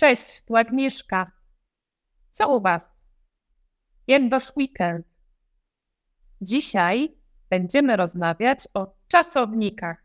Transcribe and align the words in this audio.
Cześć, 0.00 0.42
tu 0.42 0.56
Agnieszka. 0.56 1.32
Co 2.30 2.56
u 2.56 2.60
Was? 2.60 3.04
Jak 4.06 4.30
Wasz 4.30 4.56
weekend? 4.56 5.06
Dzisiaj 6.40 7.16
będziemy 7.50 7.96
rozmawiać 7.96 8.68
o 8.74 8.96
czasownikach. 9.08 10.04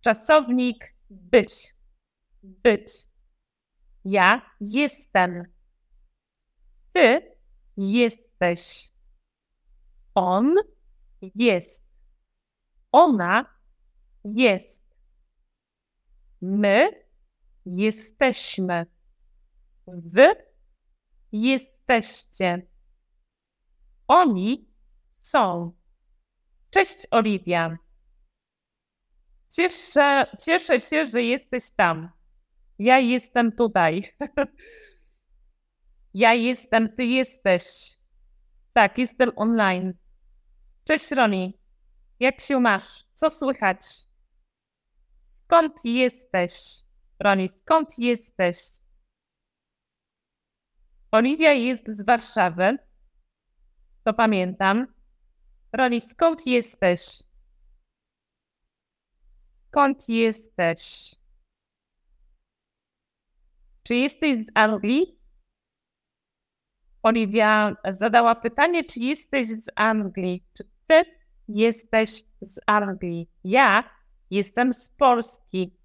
Czasownik 0.00 0.94
być. 1.10 1.74
Być. 2.42 2.92
Ja 4.04 4.50
jestem. 4.60 5.52
Ty 6.92 7.36
jesteś. 7.76 8.92
On 10.14 10.54
jest. 11.34 11.88
Ona 12.92 13.58
jest. 14.24 14.94
My 16.40 17.07
jesteśmy. 17.68 18.86
Wy 19.86 20.34
jesteście. 21.32 22.66
Oni 24.08 24.68
są. 25.00 25.72
Cześć, 26.70 27.06
Oliwia. 27.10 27.78
Cieszę, 29.50 30.26
cieszę 30.40 30.80
się, 30.80 31.04
że 31.04 31.22
jesteś 31.22 31.70
tam. 31.70 32.10
Ja 32.78 32.98
jestem 32.98 33.52
tutaj. 33.52 34.02
ja 36.14 36.34
jestem, 36.34 36.96
ty 36.96 37.04
jesteś. 37.04 37.64
Tak, 38.72 38.98
jestem 38.98 39.30
online. 39.36 39.94
Cześć, 40.84 41.10
Roni. 41.10 41.58
Jak 42.20 42.40
się 42.40 42.60
masz? 42.60 43.04
Co 43.14 43.30
słychać? 43.30 43.78
Skąd 45.18 45.72
jesteś? 45.84 46.87
Roni, 47.20 47.48
skąd 47.48 47.98
jesteś? 47.98 48.56
Oliwia 51.10 51.52
jest 51.52 51.88
z 51.88 52.04
Warszawy. 52.04 52.78
To 54.04 54.14
pamiętam. 54.14 54.86
Roni, 55.72 56.00
skąd 56.00 56.46
jesteś? 56.46 57.22
Skąd 59.38 60.08
jesteś? 60.08 61.14
Czy 63.82 63.94
jesteś 63.94 64.46
z 64.46 64.50
Anglii? 64.54 65.18
Oliwia 67.02 67.76
zadała 67.88 68.34
pytanie, 68.34 68.84
czy 68.84 69.00
jesteś 69.00 69.46
z 69.46 69.70
Anglii? 69.76 70.44
Czy 70.52 70.64
ty 70.86 71.04
jesteś 71.48 72.22
z 72.40 72.60
Anglii? 72.66 73.30
Ja 73.44 73.90
jestem 74.30 74.72
z 74.72 74.88
Polski. 74.88 75.76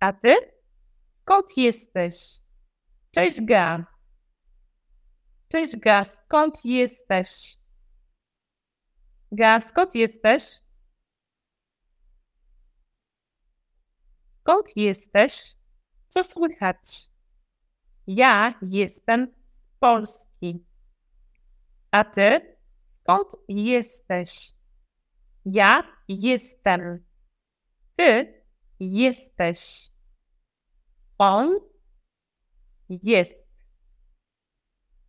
A 0.00 0.12
ty? 0.12 0.53
Skąd 1.24 1.56
jesteś? 1.56 2.40
Cześć 3.14 3.40
Ga. 3.42 3.86
Cześć 5.48 5.76
Ga, 5.76 6.04
skąd 6.04 6.64
jesteś? 6.64 7.58
Ga, 9.32 9.60
skąd 9.60 9.94
jesteś? 9.94 10.60
Skąd 14.20 14.76
jesteś? 14.76 15.56
Co 16.08 16.22
słychać? 16.22 17.10
Ja 18.06 18.58
jestem 18.62 19.34
z 19.44 19.68
Polski. 19.80 20.66
A 21.90 22.04
ty? 22.04 22.56
Skąd 22.80 23.28
jesteś? 23.48 24.52
Ja 25.44 25.82
jestem. 26.08 27.06
Ty 27.96 28.42
jesteś. 28.80 29.93
On 31.18 31.60
jest. 32.88 33.64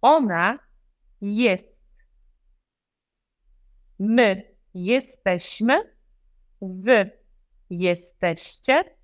Ona 0.02 0.60
jest. 1.22 1.86
My 4.00 4.56
jesteśmy. 4.74 5.96
Wy 6.62 7.12
jesteście. 7.70 8.98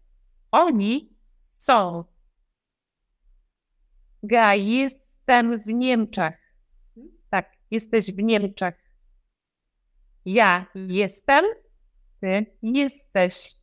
Oni 0.51 1.17
są. 1.31 2.03
Ga, 4.23 4.55
jestem 4.55 5.57
w 5.57 5.67
Niemczech. 5.67 6.55
Tak, 7.29 7.57
jesteś 7.71 8.11
w 8.11 8.17
Niemczech. 8.17 8.75
Ja 10.25 10.65
jestem. 10.75 11.45
Ty 12.19 12.45
jesteś. 12.61 13.55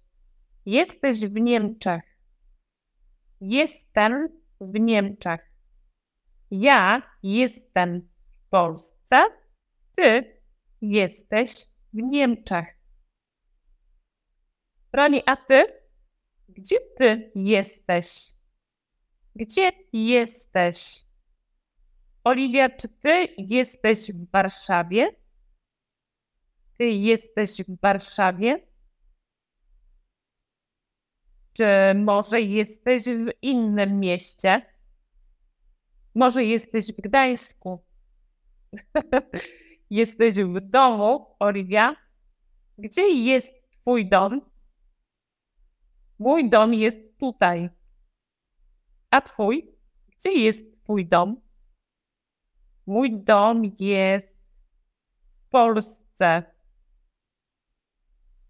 Jesteś 0.66 1.20
w 1.20 1.41
Niemczech. 1.41 2.07
Jestem 3.41 4.28
w 4.60 4.81
Niemczech. 4.81 5.41
Ja 6.50 7.03
jestem 7.22 8.09
w 8.31 8.41
Polsce. 8.50 9.25
Ty 9.97 10.41
jesteś 10.81 11.50
w 11.93 11.97
Niemczech. 11.97 12.78
Roni, 14.93 15.22
a 15.26 15.37
ty? 15.37 15.66
Gdzie 16.49 16.76
ty 16.99 17.32
jesteś? 17.34 18.34
Gdzie 19.37 19.72
jesteś? 19.93 21.05
Oliwia, 22.25 22.69
czy 22.69 22.88
ty 22.88 23.34
jesteś 23.38 24.12
w 24.12 24.31
Warszawie? 24.31 25.16
Ty 26.78 26.84
jesteś 26.84 27.50
w 27.69 27.81
Warszawie? 27.81 28.68
Czy 31.58 31.94
może 31.94 32.41
jesteś 32.41 33.02
w 33.04 33.30
innym 33.42 34.00
mieście? 34.00 34.66
Może 36.14 36.44
jesteś 36.44 36.92
w 36.92 37.00
Gdańsku? 37.00 37.84
jesteś 39.91 40.34
w 40.34 40.60
domu, 40.60 41.36
Oliwia? 41.38 41.96
Gdzie 42.78 43.08
jest 43.08 43.70
Twój 43.70 44.08
dom? 44.08 44.41
Mój 46.19 46.50
dom 46.50 46.74
jest 46.74 47.19
tutaj. 47.19 47.70
A 49.10 49.20
Twój? 49.20 49.75
Gdzie 50.08 50.32
jest 50.32 50.82
Twój 50.84 51.06
dom? 51.06 51.40
Mój 52.86 53.25
dom 53.25 53.62
jest 53.78 54.42
w 55.30 55.48
Polsce. 55.48 56.42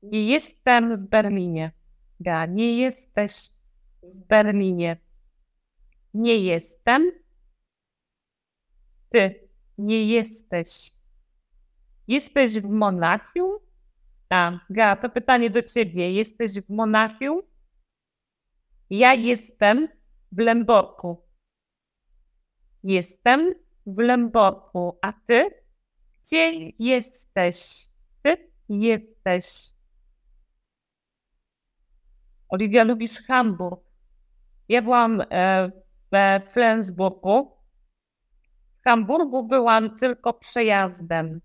Nie 0.02 0.26
jestem 0.26 0.96
w 0.96 1.08
Berlinie. 1.08 1.77
Nie 2.48 2.78
jesteś 2.78 3.50
w 4.02 4.26
Berlinie. 4.26 4.96
Nie 6.14 6.36
jestem. 6.38 7.12
Ty 9.08 9.48
nie 9.78 10.06
jesteś. 10.06 10.92
Jesteś 12.08 12.58
w 12.60 12.68
Monachium? 12.68 13.58
A, 14.30 14.60
Ga, 14.70 14.96
to 14.96 15.10
pytanie 15.10 15.50
do 15.50 15.62
ciebie. 15.62 16.12
Jesteś 16.12 16.60
w 16.60 16.68
Monachium? 16.68 17.42
Ja 18.90 19.14
jestem 19.14 19.88
w 20.32 20.38
Lęborku. 20.38 21.28
Jestem 22.82 23.54
w 23.86 23.98
Lęborku. 23.98 24.98
A 25.02 25.12
ty? 25.12 25.50
Gdzie 26.22 26.70
jesteś? 26.78 27.88
Ty 28.22 28.50
jesteś. 28.68 29.72
Oliwia, 32.48 32.84
lubisz 32.84 33.22
Hamburg. 33.26 33.80
Ja 34.68 34.82
byłam 34.82 35.22
e, 35.30 35.70
we 36.10 36.40
Flensburgu. 36.40 37.58
W 38.80 38.84
Hamburgu 38.84 39.44
byłam 39.44 39.96
tylko 39.96 40.32
przejazdem. 40.34 41.40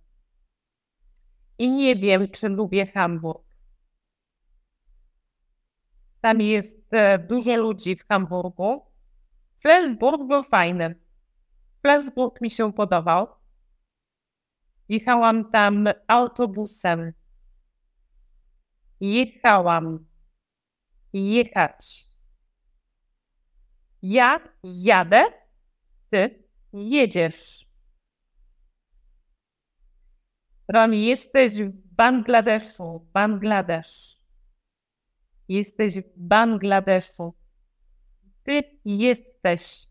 I 1.58 1.72
nie 1.72 1.96
wiem, 1.96 2.28
czy 2.28 2.50
lubię 2.50 2.86
Hamburg. 2.86 3.44
Tam 6.22 6.42
jest 6.42 6.94
e, 6.94 7.20
dużo 7.20 7.56
ludzi 7.56 7.96
w 7.96 8.08
Hamburgu. 8.08 8.82
Flensburg 9.56 10.28
był 10.28 10.44
fajny. 10.44 10.96
Flensburg 11.82 12.42
mi 12.42 12.50
się 12.50 12.74
podobał. 12.74 13.28
Jechałam 14.90 15.52
tam 15.52 15.88
autobusem. 16.08 17.14
Jechałam 19.00 20.06
jechać. 21.14 22.10
Ja 24.02 24.40
jadę, 24.64 25.24
ty 26.10 26.44
jedziesz. 26.74 27.66
Romi, 30.68 31.06
jesteś 31.06 31.62
w 31.62 31.72
Bangladeszu. 31.96 33.08
Bangladesz. 33.14 34.18
Jesteś 35.48 36.00
w 36.00 36.18
Bangladeszu. 36.18 37.34
Ty 38.44 38.80
jesteś. 38.86 39.88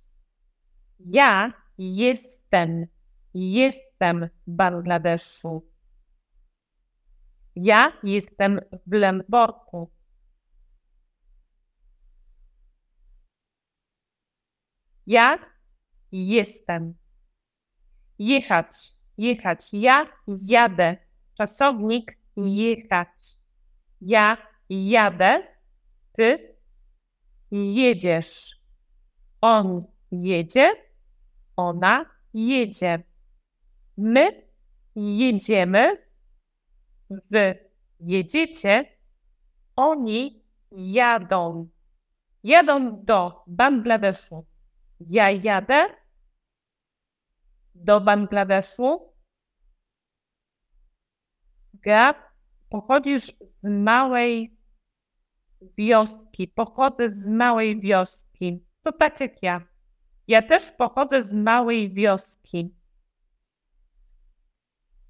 Ja 0.98 1.52
jestem. 1.78 2.86
Jestem 3.34 4.28
w 4.46 4.50
Bangladeszu. 4.50 5.70
Ja 7.56 7.92
jestem 8.02 8.60
w 8.86 8.92
Lemborku. 8.92 9.90
Ja 15.12 15.38
jestem. 16.12 16.94
Jechać, 18.18 18.74
jechać. 19.18 19.60
Ja 19.72 20.06
jadę. 20.26 20.96
Czasownik 21.34 22.18
jechać. 22.36 23.36
Ja 24.00 24.36
jadę. 24.68 25.42
Ty 26.12 26.56
jedziesz. 27.50 28.60
On 29.40 29.84
jedzie. 30.12 30.72
Ona 31.56 32.04
jedzie. 32.34 33.02
My 33.96 34.42
jedziemy. 34.96 35.96
Wy 37.30 37.70
jedziecie. 38.00 38.84
Oni 39.76 40.42
jadą. 40.72 41.68
Jadą 42.44 43.04
do 43.04 43.44
Bangladeszu. 43.46 44.51
Ja 45.08 45.30
jadę 45.30 45.86
do 47.74 48.00
Bangladeszu. 48.00 49.12
Gab, 51.74 52.16
pochodzisz 52.68 53.26
z 53.40 53.68
małej 53.68 54.56
wioski. 55.78 56.48
Pochodzę 56.48 57.08
z 57.08 57.28
małej 57.28 57.80
wioski. 57.80 58.64
To 58.82 58.92
tak 58.92 59.20
jak 59.20 59.42
ja. 59.42 59.66
Ja 60.28 60.42
też 60.42 60.72
pochodzę 60.72 61.22
z 61.22 61.34
małej 61.34 61.92
wioski. 61.92 62.74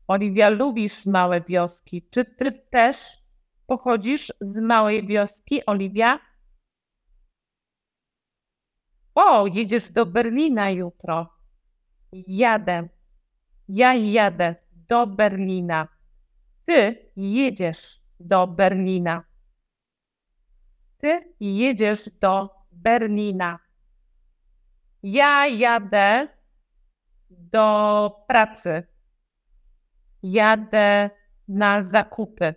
Oliwia, 0.08 0.48
lubisz 0.48 1.06
małe 1.06 1.40
wioski. 1.40 2.08
Czy 2.10 2.24
ty 2.24 2.52
też 2.52 2.96
pochodzisz 3.66 4.32
z 4.40 4.60
małej 4.60 5.06
wioski, 5.06 5.66
Oliwia? 5.66 6.31
O, 9.14 9.46
jedziesz 9.46 9.90
do 9.90 10.06
Berlina 10.06 10.70
jutro. 10.70 11.26
Jadę. 12.12 12.88
Ja 13.68 13.94
jadę 13.94 14.54
do 14.88 15.06
Berlina. 15.06 15.88
Ty 16.64 17.10
jedziesz 17.16 18.00
do 18.20 18.46
Berlina. 18.46 19.24
Ty 20.98 21.34
jedziesz 21.40 22.10
do 22.20 22.50
Berlina. 22.72 23.58
Ja 25.02 25.46
jadę 25.46 26.28
do 27.30 28.24
pracy. 28.28 28.86
Jadę 30.22 31.10
na 31.48 31.82
zakupy. 31.82 32.54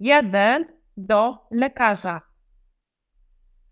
Jadę 0.00 0.64
do 0.96 1.48
lekarza. 1.50 2.25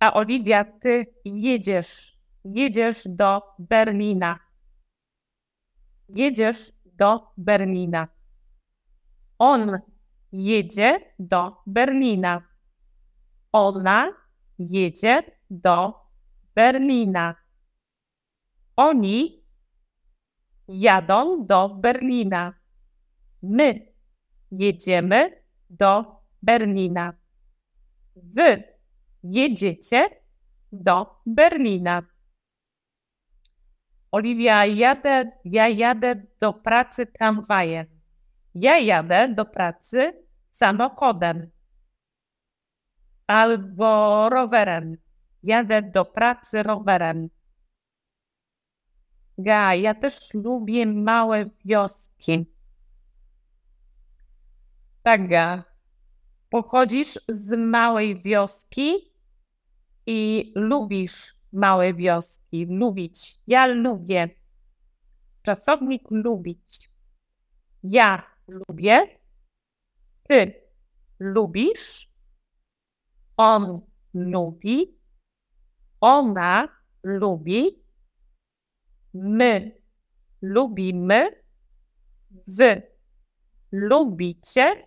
A 0.04 0.12
Oliwia, 0.12 0.64
ty 0.64 1.06
jedziesz. 1.24 2.18
Jedziesz 2.44 3.04
do 3.08 3.42
Berlina. 3.58 4.38
Jedziesz 6.08 6.72
do 6.84 7.32
Berlina. 7.36 8.08
On 9.38 9.80
jedzie 10.32 11.14
do 11.18 11.62
Berlina. 11.66 12.42
Ona 13.52 14.12
jedzie 14.58 15.22
do 15.50 15.94
Berlina. 16.54 17.36
Oni 18.76 19.44
jadą 20.68 21.46
do 21.46 21.68
Berlina. 21.68 22.54
My 23.42 23.92
jedziemy 24.50 25.42
do 25.70 26.20
Berlina. 26.42 27.14
Wy 28.16 28.73
jedziecie 29.24 30.08
do 30.72 31.20
Berlina. 31.26 32.02
Oliwia, 34.12 34.66
jadę, 34.66 35.32
ja 35.44 35.68
jadę 35.68 36.22
do 36.40 36.52
pracy 36.52 37.06
tramwajem. 37.06 37.86
Ja 38.54 38.78
jadę 38.78 39.28
do 39.28 39.44
pracy 39.44 40.24
samochodem 40.38 41.50
albo 43.26 44.28
rowerem. 44.28 44.96
Jadę 45.42 45.82
do 45.82 46.04
pracy 46.04 46.62
rowerem. 46.62 47.28
Ga, 49.38 49.74
ja 49.74 49.94
też 49.94 50.34
lubię 50.34 50.86
małe 50.86 51.50
wioski. 51.64 52.46
Tak, 55.02 55.28
Ga. 55.28 55.64
Pochodzisz 56.50 57.18
z 57.28 57.58
małej 57.58 58.22
wioski 58.22 59.13
i 60.06 60.52
lubisz 60.56 61.34
małe 61.52 61.94
wioski. 61.94 62.66
Lubić. 62.66 63.40
Ja 63.46 63.66
lubię. 63.66 64.28
Czasownik 65.42 66.02
lubić. 66.10 66.90
Ja 67.82 68.22
lubię. 68.48 69.06
Ty 70.28 70.54
lubisz. 71.20 72.08
On 73.36 73.80
lubi. 74.14 74.98
Ona 76.00 76.68
lubi. 77.02 77.84
My 79.14 79.82
lubimy. 80.42 81.44
Wy 82.46 82.82
lubicie. 83.72 84.86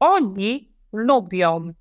Oni 0.00 0.74
lubią. 0.92 1.72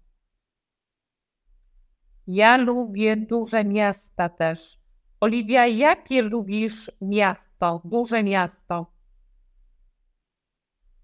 Ja 2.28 2.58
lubię 2.58 3.16
duże 3.16 3.64
miasta 3.64 4.30
też. 4.30 4.78
Oliwia, 5.20 5.68
jakie 5.68 6.22
lubisz 6.22 6.92
miasto? 7.02 7.82
Duże 7.86 8.24
miasto. 8.24 8.92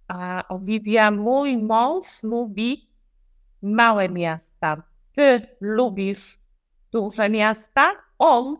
A 0.07 0.44
Oliwia, 0.50 1.12
mój 1.12 1.57
mąż 1.57 2.23
lubi 2.23 2.89
małe 3.62 4.09
miasta. 4.09 4.83
Ty 5.15 5.47
lubisz 5.62 6.39
duże 6.91 7.29
miasta? 7.29 7.91
On 8.19 8.57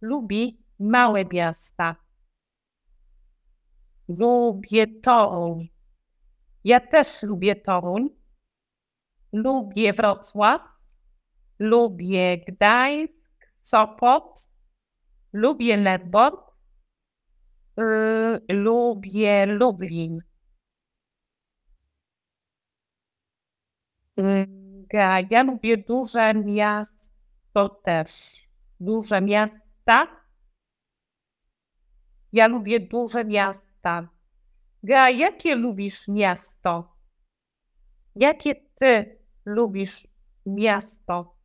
lubi 0.00 0.64
małe 0.78 1.24
miasta. 1.24 1.96
Lubię 4.08 4.86
Toruń. 4.86 5.68
Ja 6.64 6.80
też 6.80 7.22
lubię 7.22 7.56
Toruń. 7.56 8.08
Lubię 9.32 9.92
Wrocław. 9.92 10.75
Lubię 11.58 12.38
Gdańsk, 12.38 13.32
Sopot. 13.48 14.48
Lubię 15.32 15.76
Lemborg. 15.76 16.56
Yy, 17.76 18.40
lubię 18.48 19.46
Lublin. 19.46 20.20
Yy, 24.16 24.46
ja 25.30 25.42
lubię 25.42 25.76
duże 25.76 26.34
miasto 26.34 27.68
też. 27.82 28.10
Duże 28.80 29.20
miasta. 29.20 30.06
Ja 32.32 32.46
lubię 32.46 32.80
duże 32.80 33.24
miasta. 33.24 34.08
Ga, 34.82 35.10
jakie 35.10 35.54
lubisz 35.54 36.08
miasto? 36.08 36.96
Jakie 38.14 38.54
ty 38.54 39.18
lubisz 39.44 40.08
miasto? 40.46 41.35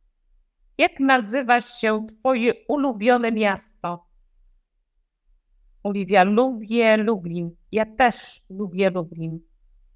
Jak 0.82 1.00
nazywa 1.00 1.60
się 1.60 2.06
twoje 2.06 2.52
ulubione 2.68 3.32
miasto? 3.32 4.06
Oliwia, 5.82 6.24
lubię 6.24 6.96
Lublin. 6.96 7.56
Ja 7.72 7.86
też 7.86 8.42
lubię 8.50 8.90
Lublin. 8.90 9.40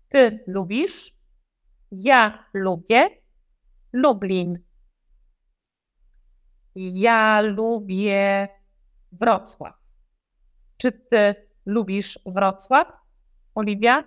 Ty 0.08 0.44
lubisz? 0.46 1.12
Ja 1.92 2.44
lubię 2.54 3.08
Lublin. 3.92 4.58
Ja 6.74 7.40
lubię 7.40 8.48
Wrocław. 9.12 9.74
Czy 10.76 10.92
ty 10.92 11.34
lubisz 11.66 12.18
Wrocław, 12.26 12.92
Oliwia? 13.54 14.04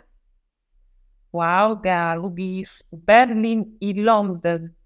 Wow, 1.33 1.81
Ga, 1.81 2.15
lubisz 2.15 2.83
Berlin 2.91 3.77
i 3.81 3.93
Londyn. 3.93 4.78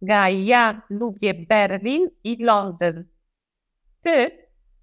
Ja 0.00 0.82
lubię 0.90 1.34
Berlin 1.34 2.08
i 2.24 2.44
Londyn. 2.44 3.04
Ty 4.00 4.30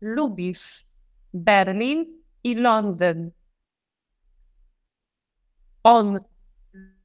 lubisz 0.02 0.86
Berlin 1.34 2.24
i 2.44 2.56
Londyn. 2.56 3.32
On 5.84 6.20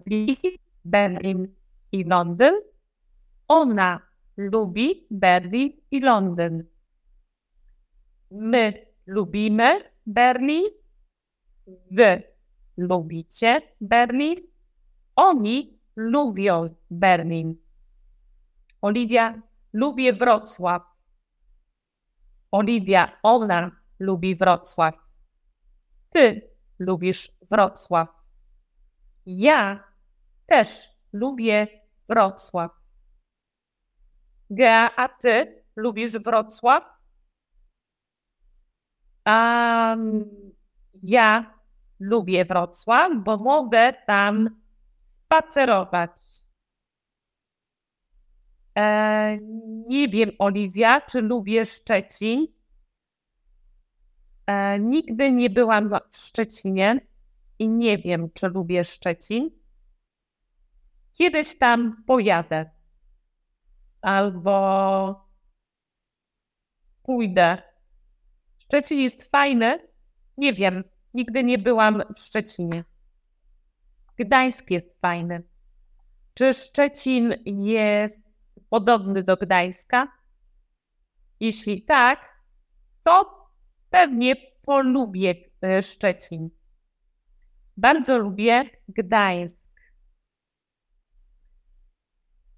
lubi 0.07 0.37
Berlin 0.85 1.55
i 1.93 2.05
Londyn. 2.05 2.55
Ona 3.49 4.01
lubi 4.37 5.07
Berlin 5.11 5.73
i 5.91 6.01
Londyn. 6.01 6.67
My 8.31 8.87
lubimy 9.07 9.81
Berlin. 10.07 10.65
Wy 11.91 12.23
lubicie 12.77 13.63
Berlin. 13.81 14.39
Oni 15.17 15.79
lubią 15.97 16.75
Berlin. 16.91 17.70
Oliwia, 18.83 19.43
lubię 19.73 20.13
Wrocław. 20.13 20.83
Oliwia, 22.51 23.19
ona 23.23 23.71
lubi 23.99 24.35
Wrocław. 24.35 24.95
Ty 26.11 26.51
lubisz 26.79 27.33
Wrocław. 27.51 28.09
Ja 29.27 29.85
też 30.47 30.89
lubię 31.13 31.67
Wrocław. 32.09 32.71
Gea, 34.51 34.91
a 34.97 35.09
ty 35.09 35.65
lubisz 35.77 36.19
Wrocław? 36.19 37.01
Um, 39.27 40.25
ja 40.93 41.59
lubię 42.01 42.45
Wrocław, 42.45 43.13
bo 43.17 43.37
mogę 43.37 43.93
tam 44.07 44.61
spacerować. 44.97 46.40
E, 48.79 49.39
nie 49.89 50.09
wiem, 50.09 50.31
Oliwia, 50.39 51.01
czy 51.01 51.21
lubię 51.21 51.65
Szczecin. 51.65 52.47
E, 54.47 54.79
nigdy 54.79 55.33
nie 55.33 55.51
byłam 55.51 55.91
w 56.11 56.17
Szczecinie 56.17 57.07
i 57.59 57.69
nie 57.69 57.99
wiem, 57.99 58.29
czy 58.35 58.49
lubię 58.49 58.85
Szczecin. 58.85 59.51
Kiedyś 61.13 61.59
tam 61.59 62.05
pojadę 62.07 62.71
albo 64.03 65.31
pójdę. 67.03 67.63
Szczecin 68.59 68.99
jest 68.99 69.31
fajny. 69.31 69.89
Nie 70.37 70.53
wiem, 70.53 70.85
nigdy 71.15 71.45
nie 71.45 71.59
byłam 71.59 72.03
w 72.17 72.19
Szczecinie. 72.19 72.85
Gdańsk 74.17 74.71
jest 74.71 75.01
fajny. 75.01 75.43
Czy 76.35 76.53
Szczecin 76.53 77.35
jest 77.47 78.30
podobny 78.71 79.23
do 79.23 79.37
Gdańska? 79.37 80.13
Jeśli 81.41 81.83
tak, 81.83 82.43
to 83.05 83.47
pewnie 83.91 84.37
polubię 84.63 85.35
e, 85.63 85.83
Szczecin. 85.83 86.51
Bardzo 87.77 88.19
lubię 88.19 88.65
Gdańsk. 88.89 89.71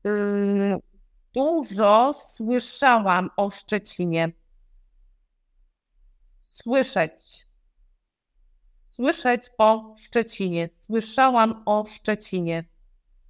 Yy, 0.05 0.79
dużo 1.35 2.13
słyszałam 2.13 3.31
o 3.37 3.51
Szczecinie. 3.51 4.33
Słyszeć. 6.41 7.47
Słyszeć 8.77 9.43
o 9.59 9.95
Szczecinie. 9.99 10.69
Słyszałam 10.69 11.63
o 11.67 11.85
Szczecinie. 11.87 12.65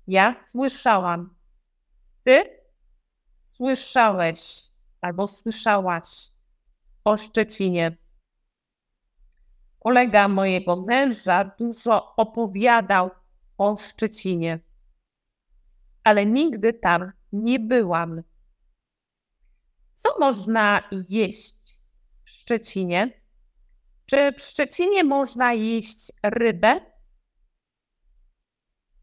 Ja 0.07 0.33
słyszałam. 0.33 1.35
Ty 2.25 2.62
słyszałeś 3.57 4.71
albo 5.01 5.27
słyszałaś 5.27 6.31
o 7.05 7.17
Szczecinie. 7.17 7.97
Kolega 9.79 10.29
mojego 10.29 10.77
męża 10.77 11.45
dużo 11.59 12.17
opowiadał 12.17 13.11
o 13.59 13.77
Szczecinie, 13.77 14.61
ale 16.05 16.27
nigdy 16.27 16.73
tam 16.73 17.13
nie 17.33 17.59
byłam. 17.59 18.23
Co 19.95 20.19
można 20.19 20.83
jeść 21.09 21.81
w 22.23 22.31
Szczecinie? 22.31 23.23
Czy 24.07 24.33
w 24.33 24.41
Szczecinie 24.41 25.05
można 25.05 25.53
jeść 25.53 26.13
rybę? 26.23 26.81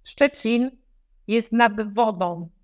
Szczecin 0.03 0.82
jest 1.27 1.51
nad 1.51 1.94
wodą. 1.94 2.59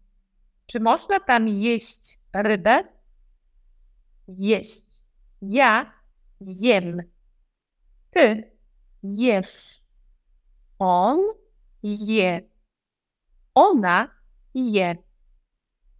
Czy 0.65 0.79
można 0.79 1.19
tam 1.19 1.47
jeść 1.47 2.19
rybę? 2.33 2.83
Jeść. 4.27 5.03
Ja 5.41 5.93
jem. 6.41 7.01
Ty 8.11 8.57
jesz. 9.03 9.81
On 10.79 11.19
je. 11.83 12.41
Ona 13.55 14.21
je. 14.53 14.95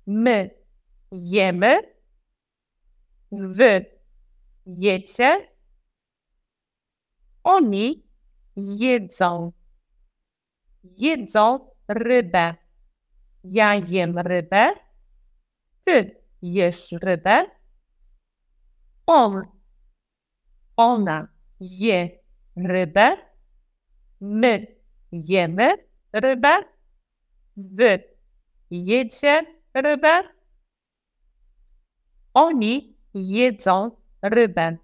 My 0.08 0.50
jemy. 1.12 1.80
Wy 3.32 3.86
jecie. 4.66 5.56
Oni 7.44 8.08
jedzą. 8.56 9.52
Jedzą 10.84 11.72
rybę. 11.88 12.65
Ja 13.48 13.76
jem 13.76 14.18
rybę. 14.20 14.74
Ty 15.86 16.22
jesz 16.42 16.92
rybę. 16.92 17.46
On, 19.08 19.42
ona 20.78 21.28
je 21.60 22.10
rybę. 22.58 23.18
My 24.22 24.68
jemy 25.12 25.78
rybę. 26.14 26.64
Wy 27.58 28.04
jecie 28.72 29.46
rybę. 29.74 30.24
Oni 32.34 32.98
jedzą 33.14 33.92
rybę. 34.22 34.78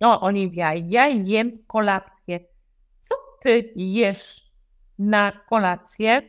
O, 0.00 0.20
Oliwia, 0.20 0.74
ja 0.74 1.06
jem 1.06 1.64
kolację. 1.66 2.40
Co 3.00 3.14
ty 3.42 3.72
jesz 3.76 4.52
na 4.98 5.32
kolację? 5.48 6.22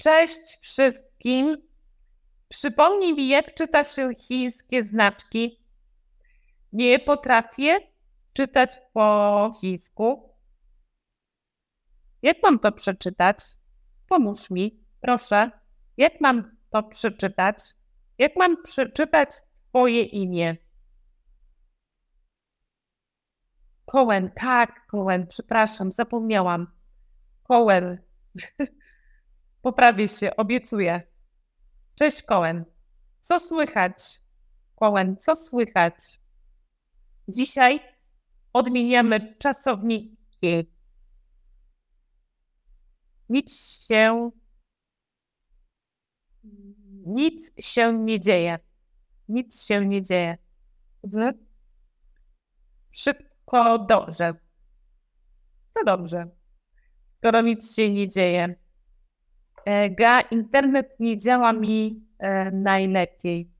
Cześć 0.00 0.58
wszystkim. 0.60 1.56
Przypomnij 2.48 3.14
mi, 3.14 3.28
jak 3.28 3.54
czyta 3.54 3.84
się 3.84 4.14
chińskie 4.14 4.82
znaczki. 4.82 5.64
Nie 6.72 6.98
potrafię 6.98 7.80
czytać 8.32 8.70
po 8.92 9.50
chińsku. 9.60 10.34
Jak 12.22 12.36
mam 12.42 12.58
to 12.58 12.72
przeczytać? 12.72 13.38
Pomóż 14.08 14.50
mi, 14.50 14.84
proszę. 15.00 15.50
Jak 15.96 16.20
mam 16.20 16.56
to 16.70 16.82
przeczytać? 16.82 17.56
Jak 18.18 18.36
mam 18.36 18.62
przeczytać 18.62 19.30
Twoje 19.54 20.02
imię? 20.02 20.56
Cohen, 23.86 24.30
tak, 24.30 24.86
Cohen, 24.86 25.26
przepraszam, 25.26 25.90
zapomniałam. 25.90 26.66
Cohen. 27.42 27.98
Poprawię 29.62 30.08
się, 30.08 30.36
obiecuję. 30.36 31.02
Cześć, 31.94 32.22
Cohen. 32.22 32.64
Co 33.20 33.38
słychać? 33.38 34.22
Cohen, 34.74 35.16
co 35.16 35.36
słychać? 35.36 36.20
Dzisiaj 37.28 37.80
odmieniamy 38.52 39.36
czasowniki. 39.38 40.72
Nic 43.28 43.52
się 43.86 44.30
nic 47.06 47.52
się 47.64 47.98
nie 47.98 48.20
dzieje. 48.20 48.58
Nic 49.28 49.66
się 49.66 49.86
nie 49.86 50.02
dzieje. 50.02 50.38
Wszystko 52.90 53.30
wszystko 53.50 53.78
dobrze. 53.78 54.34
To 55.74 55.84
dobrze. 55.84 56.30
Skoro 57.08 57.42
nic 57.42 57.76
się 57.76 57.90
nie 57.92 58.08
dzieje. 58.08 58.54
E, 59.64 59.90
ga, 59.90 60.20
internet 60.20 61.00
nie 61.00 61.16
działa 61.16 61.52
mi 61.52 62.06
e, 62.18 62.50
najlepiej. 62.50 63.50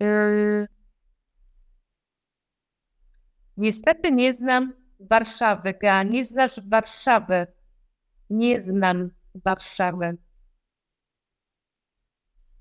E, 0.00 0.66
niestety 3.56 4.12
nie 4.12 4.32
znam 4.32 4.72
Warszawy. 5.00 5.74
Ga, 5.82 6.02
nie 6.02 6.24
znasz 6.24 6.68
Warszawy. 6.68 7.46
Nie 8.30 8.60
znam 8.60 9.10
Warszawy. 9.34 10.18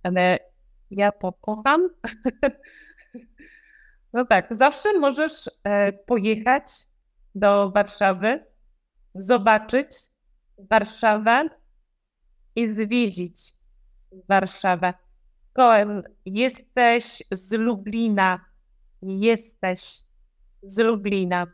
Ale 0.04 0.40
ja 0.92 1.12
to 1.12 1.34
kocham. 1.34 1.90
No 4.14 4.26
tak, 4.26 4.48
zawsze 4.52 5.00
możesz 5.00 5.50
pojechać 6.06 6.66
do 7.36 7.72
Warszawy, 7.72 8.51
zobaczyć 9.16 9.88
Warszawę 10.58 11.50
i 12.56 12.68
zwiedzić 12.68 13.54
Warszawę. 14.30 14.94
Koen, 15.54 16.04
jesteś 16.26 17.24
z 17.32 17.54
Lublina. 17.54 18.46
Jesteś 19.02 19.80
z 20.64 20.78
Lublina. 20.78 21.48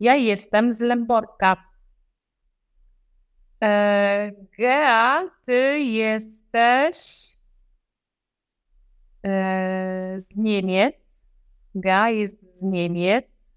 Ja 0.00 0.16
jestem 0.16 0.72
z 0.72 0.80
Lęborka. 0.80 1.56
E, 3.62 4.32
Gea, 4.58 5.30
ty 5.46 5.78
jesteś 5.78 7.32
E, 9.24 10.20
z 10.20 10.36
Niemiec. 10.36 11.26
Ga 11.74 12.08
jest 12.10 12.58
z 12.58 12.62
Niemiec. 12.62 13.56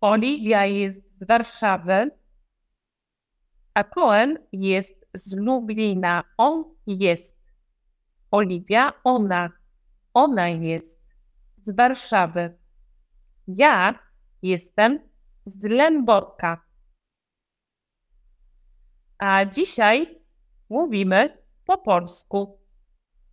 Oliwia 0.00 0.66
jest 0.66 1.09
z 1.20 1.26
Warszawy. 1.26 2.10
A 3.74 3.84
Cohen 3.84 4.38
jest 4.52 5.06
z 5.14 5.36
Lublina. 5.36 6.24
On 6.36 6.64
jest. 6.86 7.40
Oliwia, 8.30 8.92
ona. 9.04 9.50
Ona 10.14 10.48
jest 10.48 11.04
z 11.56 11.76
Warszawy. 11.76 12.58
Ja 13.46 13.98
jestem 14.42 15.00
z 15.44 15.64
Lęborka. 15.64 16.64
A 19.18 19.44
dzisiaj 19.44 20.20
mówimy 20.68 21.38
po 21.64 21.78
polsku. 21.78 22.60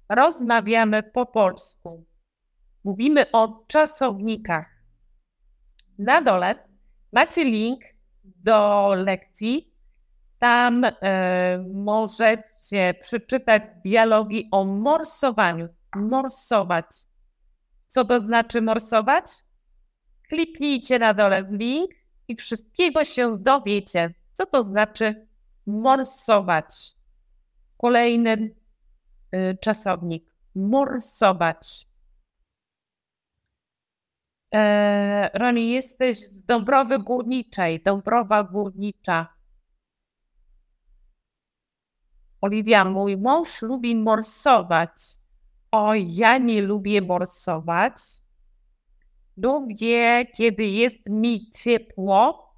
Rozmawiamy 0.09 1.03
po 1.03 1.25
polsku. 1.25 2.05
Mówimy 2.83 3.31
o 3.31 3.65
czasownikach. 3.67 4.67
Na 5.97 6.21
dole 6.21 6.66
macie 7.11 7.43
link 7.43 7.81
do 8.23 8.89
lekcji. 8.95 9.73
Tam 10.39 10.83
e, 10.83 11.65
możecie 11.73 12.93
przeczytać 13.01 13.63
dialogi 13.85 14.47
o 14.51 14.65
morsowaniu. 14.65 15.69
Morsować. 15.95 16.85
Co 17.87 18.05
to 18.05 18.19
znaczy 18.19 18.61
morsować? 18.61 19.25
Kliknijcie 20.29 20.99
na 20.99 21.13
dole 21.13 21.43
w 21.43 21.51
link 21.51 21.91
i 22.27 22.35
wszystkiego 22.35 23.03
się 23.03 23.37
dowiecie, 23.37 24.13
co 24.33 24.45
to 24.45 24.61
znaczy 24.61 25.27
morsować. 25.65 26.95
Kolejny 27.77 28.55
y, 29.33 29.57
czasownik. 29.61 30.33
Morsować. 30.55 31.86
E, 34.53 35.29
Roni, 35.33 35.69
jesteś 35.69 36.17
z 36.17 36.45
Dąbrowy 36.45 36.99
Górniczej. 36.99 37.83
Dąbrowa 37.83 38.43
Górnicza. 38.43 39.37
Oliwia, 42.41 42.85
mój 42.85 43.17
mąż 43.17 43.61
lubi 43.61 43.95
morsować. 43.95 44.91
O, 45.71 45.93
ja 45.93 46.37
nie 46.37 46.61
lubię 46.61 47.01
morsować. 47.01 47.93
Lubię, 49.37 50.25
kiedy 50.35 50.65
jest 50.65 51.09
mi 51.09 51.49
ciepło, 51.49 52.53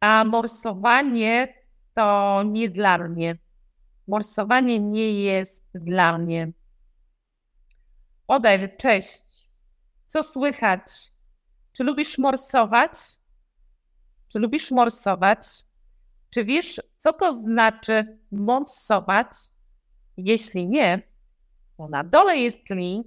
a 0.00 0.24
morsowanie 0.24 1.54
to 1.94 2.42
nie 2.42 2.68
dla 2.68 2.98
mnie. 2.98 3.38
Morsowanie 4.08 4.80
nie 4.80 5.12
jest 5.12 5.70
dla 5.74 6.18
mnie. 6.18 6.52
Odej, 8.26 8.76
cześć. 8.76 9.39
Co 10.10 10.22
słychać? 10.22 10.80
Czy 11.72 11.84
lubisz 11.84 12.18
morsować? 12.18 12.92
Czy 14.28 14.38
lubisz 14.38 14.70
morsować? 14.70 15.46
Czy 16.30 16.44
wiesz, 16.44 16.80
co 16.98 17.12
to 17.12 17.32
znaczy 17.32 18.18
morsować? 18.32 19.32
Jeśli 20.16 20.68
nie, 20.68 21.02
to 21.76 21.88
na 21.88 22.04
dole 22.04 22.36
jest 22.36 22.70
link. 22.70 23.06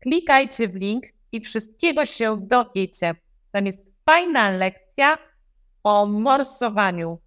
Klikajcie 0.00 0.68
w 0.68 0.74
link 0.74 1.04
i 1.32 1.40
wszystkiego 1.40 2.04
się 2.04 2.46
dowiecie. 2.46 3.14
Tam 3.52 3.66
jest 3.66 3.92
fajna 4.06 4.50
lekcja 4.50 5.18
o 5.82 6.06
morsowaniu. 6.06 7.18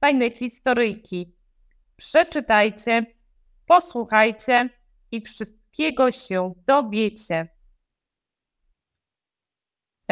Fajne 0.00 0.30
historyjki. 0.30 1.32
Przeczytajcie, 1.96 3.06
posłuchajcie 3.66 4.68
i 5.10 5.20
wszystkiego 5.20 6.10
się 6.10 6.54
dowiecie. 6.66 7.61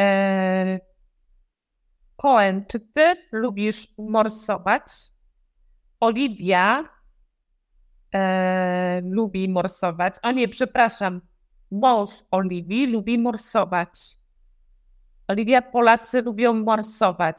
Eee, 0.01 0.79
Cohen, 2.15 2.65
czy 2.65 2.79
ty 2.79 3.15
lubisz 3.31 3.87
morsować? 3.97 4.83
Oliwia 5.99 6.83
e, 8.13 9.01
lubi 9.03 9.49
morsować. 9.49 10.13
O 10.23 10.31
nie, 10.31 10.47
przepraszam. 10.47 11.21
Mąż 11.71 12.09
Oliwii 12.31 12.87
lubi 12.87 13.17
morsować. 13.19 14.17
Oliwia, 15.27 15.61
Polacy 15.61 16.21
lubią 16.21 16.53
morsować. 16.53 17.37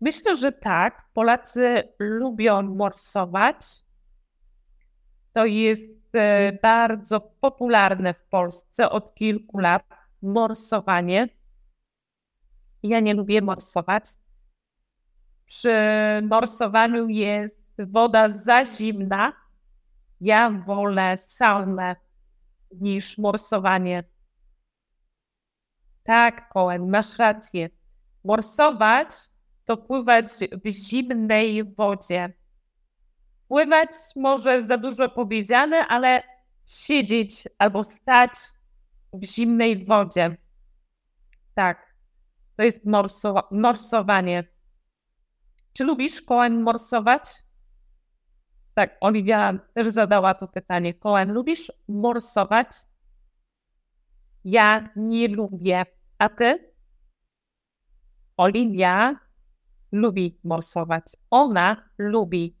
Myślę, 0.00 0.36
że 0.36 0.52
tak. 0.52 1.02
Polacy 1.14 1.94
lubią 1.98 2.62
morsować. 2.62 3.64
To 5.32 5.44
jest 5.44 6.14
e, 6.14 6.52
bardzo 6.62 7.20
popularne 7.20 8.14
w 8.14 8.24
Polsce 8.24 8.90
od 8.90 9.14
kilku 9.14 9.58
lat. 9.58 9.82
Morsowanie. 10.22 11.28
Ja 12.82 13.00
nie 13.00 13.14
lubię 13.14 13.42
morsować. 13.42 14.04
Przy 15.46 15.74
morsowaniu 16.22 17.08
jest 17.08 17.64
woda 17.78 18.30
za 18.30 18.64
zimna. 18.64 19.32
Ja 20.20 20.50
wolę 20.50 21.16
saunę 21.16 21.96
niż 22.80 23.18
morsowanie. 23.18 24.04
Tak, 26.04 26.48
Cohen, 26.48 26.90
masz 26.90 27.18
rację. 27.18 27.70
Morsować 28.24 29.10
to 29.64 29.76
pływać 29.76 30.26
w 30.64 30.68
zimnej 30.68 31.64
wodzie. 31.64 32.32
Pływać 33.48 33.90
może 34.16 34.62
za 34.62 34.76
dużo 34.76 35.08
powiedziane, 35.08 35.86
ale 35.86 36.22
siedzieć 36.66 37.48
albo 37.58 37.82
stać 37.84 38.32
w 39.12 39.24
zimnej 39.24 39.84
wodzie. 39.84 40.36
Tak, 41.54 41.91
to 42.56 42.62
jest 42.62 42.86
morso 42.86 43.48
morsowanie. 43.50 44.44
Czy 45.72 45.84
lubisz 45.84 46.22
Cohen 46.22 46.62
morsować? 46.62 47.22
Tak, 48.74 48.96
Oliwia 49.00 49.58
też 49.74 49.88
zadała 49.88 50.34
to 50.34 50.48
pytanie. 50.48 50.94
Cohen, 50.94 51.32
lubisz 51.32 51.72
morsować? 51.88 52.68
Ja 54.44 54.88
nie 54.96 55.28
lubię. 55.28 55.84
A 56.18 56.28
ty? 56.28 56.72
Oliwia 58.36 59.16
lubi 59.92 60.40
morsować. 60.44 61.04
Ona 61.30 61.90
lubi. 61.98 62.56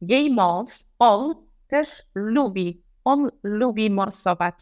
Jej 0.00 0.30
mąż, 0.30 0.70
on 0.98 1.46
też 1.68 2.02
lubi. 2.14 2.84
On 3.04 3.30
lubi 3.42 3.90
morsować. 3.90 4.56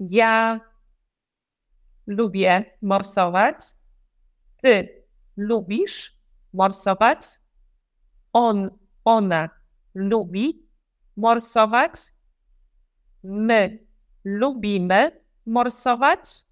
Ja 0.00 0.60
lubię 2.06 2.78
morsować. 2.82 3.56
Ty 4.62 5.04
lubisz 5.36 6.18
morsować. 6.52 7.20
On, 8.32 8.70
ona 9.04 9.50
lubi 9.94 10.68
morsować. 11.16 11.92
My 13.22 13.86
lubimy 14.24 15.20
morsować. 15.46 16.46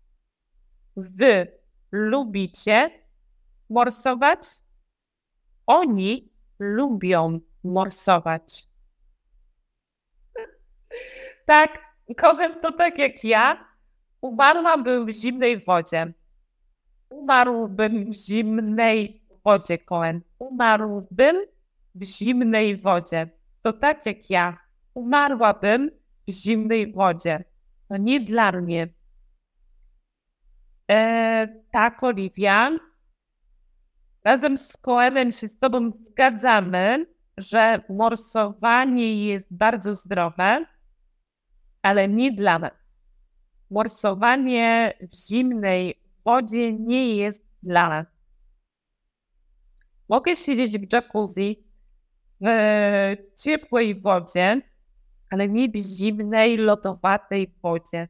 Wy 0.97 1.59
lubicie 1.93 2.91
morsować? 3.71 4.43
Oni 5.67 6.33
lubią 6.59 7.41
morsować. 7.65 8.69
Tak, 11.45 11.79
kocham 12.17 12.61
to 12.61 12.73
tak 12.73 12.99
jak 12.99 13.25
ja. 13.25 13.74
Umarłabym 14.25 15.07
w 15.07 15.11
zimnej 15.11 15.65
wodzie. 15.65 16.13
Umarłbym 17.11 18.11
w 18.11 18.15
zimnej 18.15 19.23
wodzie, 19.45 19.79
Cohen. 19.79 20.21
Umarłbym 20.39 21.37
w 21.95 22.05
zimnej 22.05 22.77
wodzie. 22.77 23.31
To 23.63 23.73
tak 23.73 24.07
jak 24.07 24.31
ja. 24.31 24.59
Umarłabym 24.95 25.91
w 26.29 26.31
zimnej 26.31 26.93
wodzie. 26.93 27.45
To 27.89 27.97
nie 27.97 28.21
dla 28.21 28.53
mnie. 28.53 28.89
E, 30.91 31.49
tak, 31.71 32.03
Oliwia. 32.03 32.71
Razem 34.25 34.59
z 34.59 34.77
Koelem 34.77 35.33
się 35.33 35.49
z 35.49 35.59
Tobą 35.59 35.89
zgadzamy, 35.89 37.07
że 37.37 37.81
morsowanie 37.89 39.27
jest 39.27 39.57
bardzo 39.57 39.95
zdrowe, 39.95 40.67
ale 41.83 42.09
nie 42.09 42.33
dla 42.33 42.59
nas. 42.59 42.84
Morsowanie 43.71 44.95
w 45.01 45.29
zimnej 45.29 46.01
wodzie 46.25 46.73
nie 46.73 47.17
jest 47.17 47.45
dla 47.63 47.89
nas. 47.89 48.33
Mogę 50.09 50.37
siedzieć 50.37 50.79
w 50.79 50.93
jacuzzi 50.93 51.65
w 52.41 53.17
ciepłej 53.43 54.01
wodzie, 54.01 54.61
ale 55.31 55.49
nie 55.49 55.69
w 55.69 55.77
zimnej, 55.77 56.57
lodowatej 56.57 57.55
wodzie. 57.63 58.09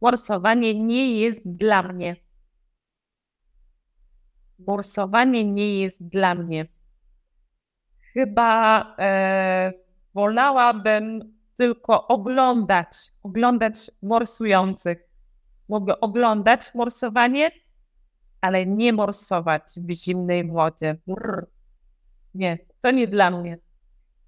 Morsowanie 0.00 0.80
nie 0.80 1.20
jest 1.20 1.42
dla 1.44 1.82
mnie. 1.82 2.16
Morsowanie 4.58 5.44
nie 5.44 5.80
jest 5.80 6.08
dla 6.08 6.34
mnie. 6.34 6.66
Chyba 8.12 8.80
e, 8.98 9.72
wolałabym 10.14 11.33
tylko 11.56 12.06
oglądać, 12.08 13.12
oglądać 13.22 13.90
morsujących. 14.02 14.98
Mogę 15.68 16.00
oglądać 16.00 16.74
morsowanie, 16.74 17.50
ale 18.40 18.66
nie 18.66 18.92
morsować 18.92 19.62
w 19.76 19.90
zimnej 19.92 20.50
wodzie. 20.50 20.96
Nie, 22.34 22.58
to 22.80 22.90
nie 22.90 23.08
dla 23.08 23.30
mnie. 23.30 23.58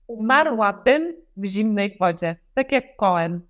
Umarłabym 0.07 1.17
w 1.37 1.45
zimnej 1.45 1.97
wodzie, 2.01 2.37
tak 2.55 2.73
jak 2.73 2.97
Cohen. 2.97 3.41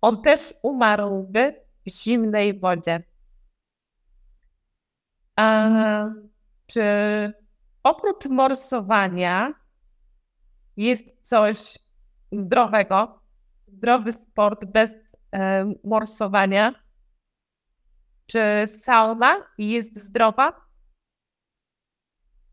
On 0.00 0.22
też 0.22 0.54
umarłby 0.62 1.54
w 1.86 1.90
zimnej 1.90 2.60
wodzie. 2.60 3.02
A 5.36 5.68
czy 6.66 6.82
oprócz 7.82 8.26
morsowania 8.26 9.54
jest 10.76 11.04
coś 11.22 11.85
zdrowego, 12.36 13.20
zdrowy 13.66 14.12
sport 14.12 14.64
bez 14.64 15.16
e, 15.32 15.72
morsowania? 15.84 16.74
Czy 18.26 18.66
sauna 18.66 19.46
jest 19.58 19.98
zdrowa? 19.98 20.66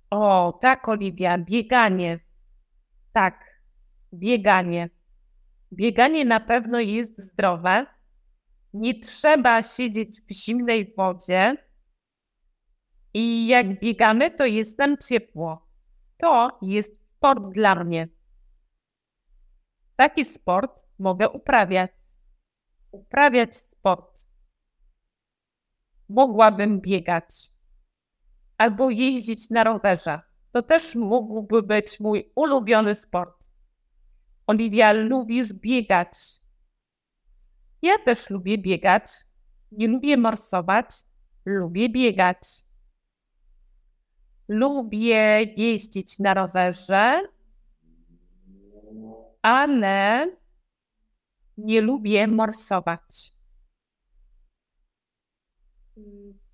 O, 0.10 0.58
tak, 0.62 0.90
Oliwia, 0.90 1.38
bieganie. 1.38 2.20
Tak, 3.14 3.62
bieganie. 4.14 4.90
Bieganie 5.74 6.26
na 6.26 6.40
pewno 6.40 6.80
jest 6.80 7.22
zdrowe. 7.22 7.86
Nie 8.74 9.00
trzeba 9.00 9.64
siedzieć 9.64 10.22
w 10.22 10.34
zimnej 10.34 10.94
wodzie. 10.98 11.58
I 13.14 13.48
jak 13.48 13.80
biegamy, 13.80 14.32
to 14.32 14.46
jest 14.46 14.80
nam 14.80 14.98
ciepło. 14.98 15.68
To 16.18 16.60
jest 16.62 17.10
sport 17.12 17.44
dla 17.44 17.84
mnie. 17.84 18.08
Taki 19.96 20.26
sport 20.26 20.84
mogę 21.00 21.30
uprawiać. 21.30 21.92
Uprawiać 22.92 23.56
sport. 23.56 24.26
Mogłabym 26.10 26.82
biegać 26.82 27.54
albo 28.58 28.90
jeździć 28.90 29.50
na 29.50 29.64
rowerze. 29.64 30.22
To 30.52 30.62
też 30.62 30.96
mógłby 30.96 31.64
być 31.64 32.00
mój 32.00 32.32
ulubiony 32.36 32.96
sport. 32.96 33.48
Oliwia, 34.48 34.92
lubisz 34.92 35.54
biegać. 35.54 36.14
Ja 37.82 37.98
też 38.06 38.30
lubię 38.30 38.58
biegać. 38.58 39.06
Nie 39.72 39.88
lubię 39.88 40.18
morsować, 40.18 40.90
lubię 41.46 41.90
biegać. 41.90 42.64
Lubię 44.48 45.54
jeździć 45.58 46.20
na 46.20 46.34
rowerze, 46.34 47.22
ale 49.44 50.28
nie 51.58 51.82
lubię 51.82 52.28
morsować. 52.28 53.34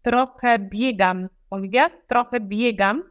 Trochę 0.01 0.59
biegam. 0.59 1.29
Oliwia, 1.49 1.89
trochę 2.07 2.39
biegam. 2.39 3.03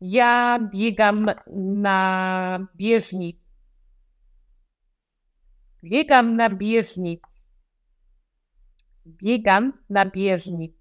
Ja 0.00 0.58
biegam 0.74 1.26
na 1.56 2.68
bieżni. 2.76 3.40
Biegam 5.84 6.36
na 6.36 6.50
bieżni. 6.50 7.20
Biegam 9.06 9.72
na 9.90 10.06
bieżni. 10.06 10.74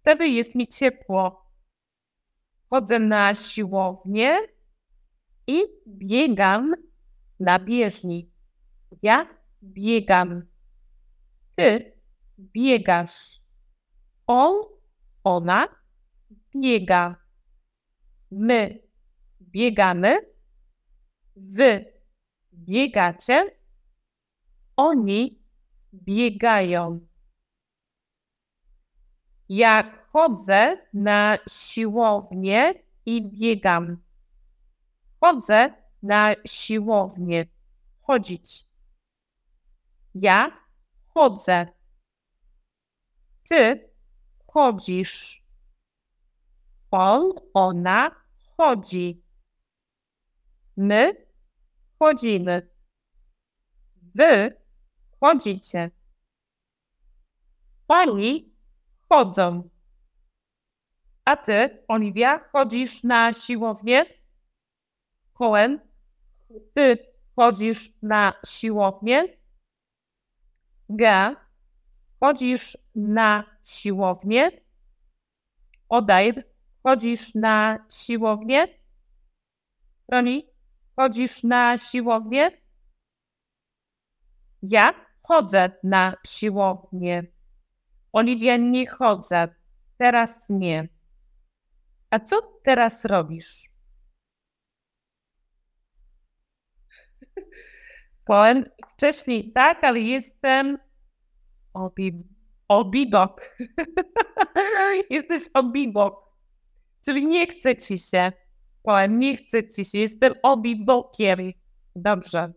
Wtedy 0.00 0.28
jest 0.28 0.54
mi 0.54 0.68
ciepło. 0.68 1.50
Chodzę 2.70 2.98
na 2.98 3.34
siłownię 3.34 4.51
i 5.46 5.62
biegam 5.86 6.74
na 7.40 7.58
bieżni. 7.58 8.30
Ja 9.02 9.26
biegam. 9.62 10.42
Ty 11.56 11.92
biegasz. 12.38 13.40
On, 14.26 14.64
ona 15.24 15.68
biega. 16.54 17.16
My 18.30 18.82
biegamy. 19.40 20.32
Wy 21.36 21.84
biegacie. 22.52 23.50
Oni 24.76 25.42
biegają. 25.92 27.00
Ja 29.48 30.02
chodzę 30.12 30.76
na 30.94 31.38
siłownię 31.48 32.74
i 33.06 33.30
biegam. 33.30 34.02
Chodzę 35.22 35.74
na 36.02 36.34
siłownię. 36.46 37.46
Chodzić. 38.02 38.64
Ja 40.14 40.66
chodzę. 41.14 41.66
Ty 43.48 43.90
chodzisz. 44.46 45.44
On, 46.90 47.32
ona 47.54 48.10
chodzi. 48.56 49.22
My 50.76 51.26
chodzimy. 51.98 52.70
Wy 54.14 54.62
chodzicie. 55.20 55.90
Oni 57.88 58.54
chodzą. 59.08 59.68
A 61.24 61.36
ty, 61.36 61.84
Oliwia, 61.88 62.48
chodzisz 62.52 63.02
na 63.02 63.32
siłownię? 63.32 64.21
Cohen, 65.32 65.80
ty 66.74 66.98
chodzisz 67.36 67.92
na 68.02 68.32
siłownię? 68.46 69.36
G, 70.88 71.36
chodzisz 72.20 72.78
na 72.94 73.44
siłownię? 73.64 74.50
Odair, 75.88 76.44
chodzisz 76.82 77.34
na 77.34 77.86
siłownię? 77.90 78.68
Roni, 80.08 80.46
chodzisz 80.96 81.42
na 81.42 81.78
siłownię? 81.78 82.50
Ja 84.62 84.94
chodzę 85.22 85.70
na 85.82 86.14
siłownię. 86.26 87.26
Oliwia, 88.12 88.56
nie 88.56 88.86
chodzę. 88.86 89.48
Teraz 89.98 90.48
nie. 90.48 90.88
A 92.10 92.20
co 92.20 92.42
teraz 92.64 93.04
robisz? 93.04 93.71
Powiem 98.24 98.64
wcześniej 98.92 99.52
tak, 99.52 99.84
ale 99.84 100.00
jestem 100.00 100.78
obi, 101.74 102.24
obibok. 102.68 103.56
Jesteś 105.10 105.42
obibok. 105.54 106.32
Czyli 107.04 107.26
nie 107.26 107.46
chce 107.46 107.76
ci 107.76 107.98
się. 107.98 108.32
Powiem, 108.82 109.18
nie 109.18 109.36
chce 109.36 109.68
ci 109.68 109.84
się. 109.84 109.98
Jestem 109.98 110.34
obibokiem. 110.42 111.52
Dobrze. 111.96 112.52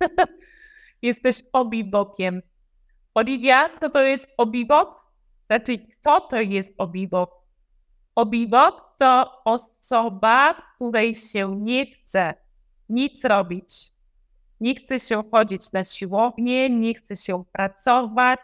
Jesteś 1.02 1.42
obibokiem. 1.52 2.42
Oliwia, 3.14 3.78
co 3.80 3.90
to 3.90 4.02
jest 4.02 4.28
obibok? 4.36 5.02
Znaczy, 5.46 5.78
kto 5.78 6.20
to 6.20 6.40
jest 6.40 6.74
obibok? 6.78 7.30
Obibok 8.14 8.96
to 8.98 9.42
osoba, 9.44 10.54
której 10.74 11.14
się 11.14 11.56
nie 11.60 11.86
chce 11.86 12.34
nic 12.88 13.24
robić. 13.24 13.92
Nie 14.62 14.74
chce 14.74 14.98
się 14.98 15.22
chodzić 15.30 15.72
na 15.72 15.84
siłownię, 15.84 16.70
nie 16.70 16.94
chce 16.94 17.16
się 17.16 17.44
pracować, 17.52 18.40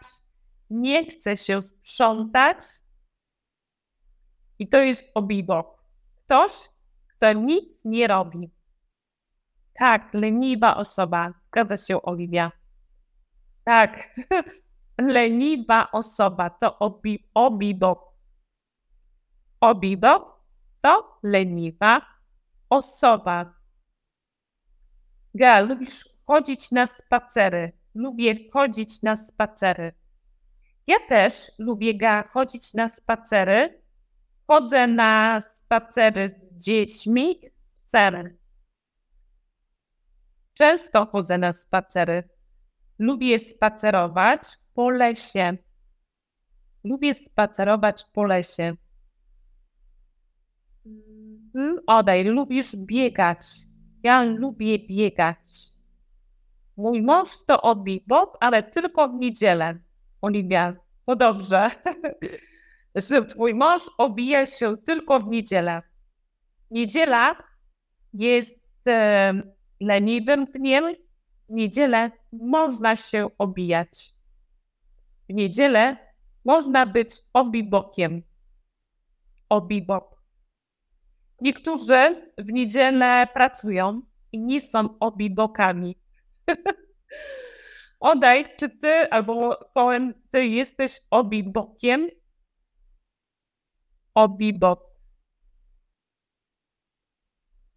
nie 0.69 1.05
chce 1.05 1.37
się 1.37 1.61
sprzątać. 1.61 2.57
I 4.59 4.67
to 4.67 4.77
jest 4.77 5.03
obibok. 5.13 5.83
Ktoś, 6.15 6.51
kto 7.07 7.33
nic 7.33 7.85
nie 7.85 8.07
robi. 8.07 8.51
Tak, 9.73 10.13
leniwa 10.13 10.77
osoba. 10.77 11.33
Zgadza 11.41 11.77
się, 11.77 12.01
Oliwia. 12.01 12.51
Tak, 13.63 14.19
leniwa 15.15 15.91
osoba 15.91 16.49
to 16.49 16.79
obi, 16.79 17.29
obibok. 17.33 17.99
Obibok 19.61 20.43
to 20.81 21.19
leniwa 21.23 22.01
osoba. 22.69 23.59
Ga, 25.33 25.59
lubisz 25.59 26.08
chodzić 26.29 26.71
na 26.71 26.85
spacery. 26.85 27.71
Lubię 27.95 28.35
chodzić 28.53 29.01
na 29.01 29.15
spacery. 29.15 29.93
Ja 30.87 30.95
też 31.07 31.33
lubię 31.59 32.23
chodzić 32.29 32.73
na 32.73 32.87
spacery. 32.87 33.81
Chodzę 34.47 34.87
na 34.87 35.41
spacery 35.41 36.29
z 36.29 36.57
dziećmi, 36.57 37.41
z 37.47 37.63
psem. 37.63 38.37
Często 40.53 41.05
chodzę 41.05 41.37
na 41.37 41.51
spacery. 41.53 42.29
Lubię 42.99 43.39
spacerować 43.39 44.41
po 44.73 44.89
lesie. 44.89 45.57
Lubię 46.83 47.13
spacerować 47.13 48.05
po 48.13 48.23
lesie. 48.23 48.75
Mm, 51.55 51.79
Odej, 51.87 52.23
lubisz 52.23 52.75
biegać. 52.75 53.45
Ja 54.03 54.23
lubię 54.23 54.79
biegać. 54.79 55.78
Mój 56.79 57.01
mąż 57.01 57.27
to 57.47 57.61
odbij 57.61 58.03
bok, 58.07 58.37
ale 58.39 58.63
tylko 58.63 59.07
w 59.07 59.13
niedzielę. 59.13 59.79
Oliwia, 60.21 60.73
To 61.05 61.15
dobrze, 61.15 61.67
że 63.09 63.25
twój 63.25 63.53
mąż 63.53 63.81
obija 63.97 64.45
się 64.45 64.77
tylko 64.77 65.19
w 65.19 65.27
niedzielę. 65.27 65.81
Niedziela 66.71 67.35
jest 68.13 68.87
e, 68.87 69.33
leniwym 69.79 70.45
dniem. 70.45 70.95
W 71.49 71.53
niedzielę 71.53 72.11
można 72.31 72.95
się 72.95 73.27
obijać. 73.37 74.13
W 75.29 75.33
niedzielę 75.33 75.97
można 76.45 76.85
być 76.85 77.09
obibokiem. 77.33 78.21
Obibok. 79.49 80.23
Niektórzy 81.41 82.31
w 82.37 82.51
niedzielę 82.51 83.27
pracują 83.33 84.01
i 84.31 84.39
nie 84.39 84.61
są 84.61 84.99
obibokami. 84.99 85.95
Odaj, 87.99 88.45
czy 88.57 88.69
ty 88.69 89.09
albo 89.11 89.55
Kołem, 89.73 90.13
ty 90.31 90.45
jesteś 90.45 90.99
obibokiem? 91.11 92.09
Obibok. 94.15 94.89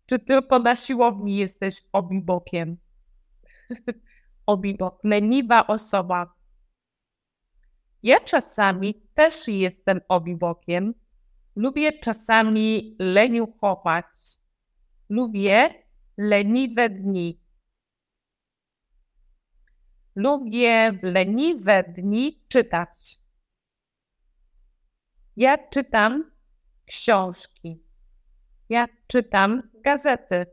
Czy 0.06 0.18
tylko 0.18 0.58
na 0.58 0.76
siłowni 0.76 1.37
jesteś 1.37 1.82
obibokiem? 1.92 2.76
Obibok, 4.46 5.00
leniwa 5.04 5.66
osoba. 5.66 6.35
Ja 8.02 8.20
czasami 8.20 9.02
też 9.14 9.48
jestem 9.48 10.00
obibokiem. 10.08 10.94
Lubię 11.56 11.98
czasami 11.98 12.96
leniuchować. 12.98 14.06
Lubię 15.08 15.74
leniwe 16.18 16.88
dni. 16.88 17.41
Lubię 20.14 20.92
w 20.92 21.03
leniwe 21.03 21.83
dni 21.83 22.44
czytać. 22.48 23.18
Ja 25.37 25.68
czytam 25.68 26.33
książki. 26.87 27.83
Ja 28.68 28.88
czytam 29.07 29.70
gazety. 29.85 30.46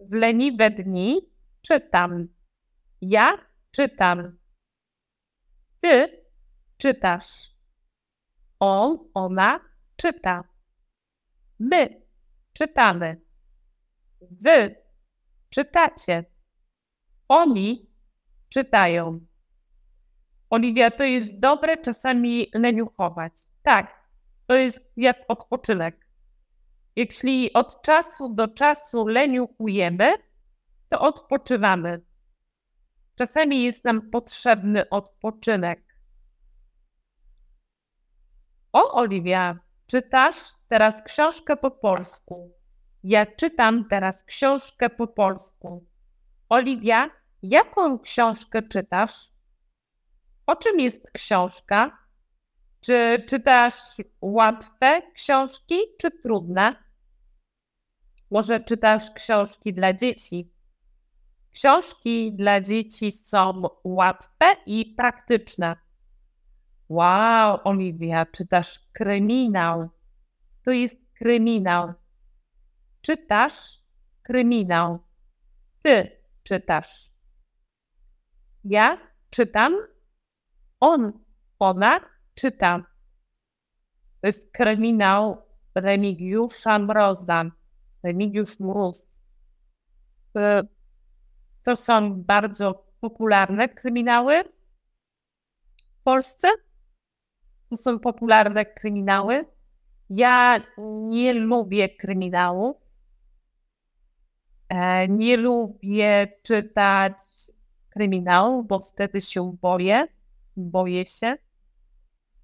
W 0.00 0.12
leniwe 0.12 0.70
dni 0.70 1.20
czytam. 1.62 2.28
Ja 3.00 3.38
czytam. 3.70 4.38
Ty 5.80 6.22
czytasz. 6.78 7.50
On, 8.60 9.10
ona 9.14 9.60
czyta. 9.96 10.44
My 11.58 12.02
czytamy. 12.52 13.20
Wy 14.20 14.76
czytacie. 15.50 16.24
Oni 17.28 17.87
czytają. 18.48 19.20
Oliwia, 20.50 20.90
to 20.90 21.04
jest 21.04 21.38
dobre 21.38 21.76
czasami 21.76 22.50
leniuchować. 22.54 23.32
Tak, 23.62 24.08
to 24.46 24.54
jest 24.54 24.92
jak 24.96 25.16
odpoczynek. 25.28 26.08
Jeśli 26.96 27.52
od 27.52 27.82
czasu 27.82 28.34
do 28.34 28.48
czasu 28.48 29.06
leniuchujemy, 29.06 30.14
to 30.88 31.00
odpoczywamy. 31.00 32.00
Czasami 33.14 33.62
jest 33.62 33.84
nam 33.84 34.10
potrzebny 34.10 34.88
odpoczynek. 34.88 35.88
O, 38.72 38.92
Oliwia, 38.92 39.58
czytasz 39.86 40.36
teraz 40.68 41.02
książkę 41.02 41.56
po 41.56 41.70
polsku. 41.70 42.52
Ja 43.04 43.26
czytam 43.26 43.88
teraz 43.88 44.24
książkę 44.24 44.90
po 44.90 45.06
polsku. 45.06 45.86
Oliwia, 46.48 47.10
jaką 47.42 47.98
książkę 47.98 48.62
czytasz? 48.62 49.30
O 50.46 50.56
czym 50.56 50.80
jest 50.80 51.10
książka? 51.10 51.98
Czy 52.80 53.24
czytasz 53.28 53.74
łatwe 54.20 55.02
książki, 55.14 55.76
czy 56.00 56.10
trudne? 56.10 56.76
Może 58.30 58.60
czytasz 58.60 59.10
książki 59.10 59.74
dla 59.74 59.92
dzieci? 59.92 60.52
Książki 61.52 62.32
dla 62.32 62.60
dzieci 62.60 63.10
są 63.10 63.62
łatwe 63.84 64.46
i 64.66 64.94
praktyczne. 64.96 65.76
Wow, 66.88 67.58
Oliwia, 67.64 68.26
czytasz 68.26 68.80
kryminał. 68.92 69.88
To 70.62 70.70
jest 70.70 71.14
kryminał. 71.14 71.92
Czytasz 73.00 73.78
kryminał. 74.22 74.98
Ty 75.82 76.22
czytasz. 76.42 77.17
Ja 78.64 78.98
czytam. 79.30 79.76
On, 80.80 81.12
ona 81.58 82.00
czyta. 82.34 82.84
To 84.20 84.26
jest 84.26 84.52
kryminał 84.52 85.42
Remigiusza 85.74 86.78
Mroza. 86.78 87.44
Remigiusz 88.02 88.60
Mróz. 88.60 89.20
To 91.62 91.76
są 91.76 92.22
bardzo 92.22 92.84
popularne 93.00 93.68
kryminały 93.68 94.44
w 96.00 96.02
Polsce. 96.02 96.48
To 97.70 97.76
są 97.76 97.98
popularne 97.98 98.66
kryminały. 98.66 99.44
Ja 100.10 100.60
nie 101.08 101.34
lubię 101.34 101.88
kryminałów. 101.88 102.76
E, 104.68 105.08
nie 105.08 105.36
lubię 105.36 106.32
czytać 106.42 107.18
kryminałów, 107.90 108.66
bo 108.66 108.80
wtedy 108.80 109.20
się 109.20 109.56
boję. 109.62 110.06
Boję 110.56 111.06
się. 111.06 111.36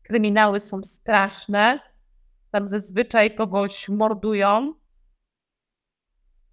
Kryminały 0.02 0.60
są 0.60 0.82
straszne. 0.82 1.80
Tam 2.50 2.68
zazwyczaj 2.68 3.34
kogoś 3.34 3.88
mordują. 3.88 4.74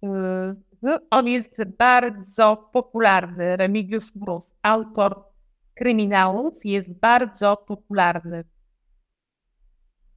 Y, 0.04 0.08
no, 0.82 1.00
on 1.10 1.26
jest 1.26 1.64
bardzo 1.78 2.56
popularny. 2.72 3.56
Remigiusz 3.56 4.16
Mróz, 4.16 4.54
autor 4.62 5.24
kryminałów, 5.74 6.64
jest 6.64 7.00
bardzo 7.00 7.56
popularny. 7.56 8.44